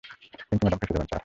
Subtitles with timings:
[0.47, 1.19] Pinki madam ফেঁসে যাবেন, sir.